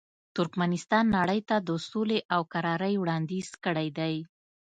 [0.35, 4.15] ترکمنستان نړۍ ته د سولې او کرارۍ وړاندیز کړی دی.